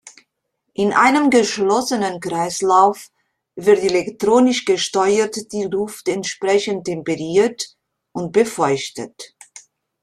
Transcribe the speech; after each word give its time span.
In 0.73 0.93
einem 0.93 1.29
geschlossenen 1.29 2.19
Kreislauf 2.19 3.11
wird 3.55 3.77
elektronisch 3.83 4.65
gesteuert 4.65 5.51
die 5.51 5.65
Luft 5.65 6.07
entsprechend 6.07 6.85
temperiert 6.85 7.77
und 8.11 8.31
befeuchtet. 8.31 9.35